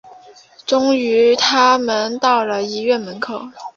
[0.65, 3.39] 终于他们到了医院门口